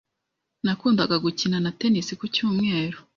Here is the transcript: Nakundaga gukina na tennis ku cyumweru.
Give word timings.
Nakundaga 0.63 1.15
gukina 1.25 1.57
na 1.63 1.71
tennis 1.79 2.07
ku 2.19 2.25
cyumweru. 2.33 2.97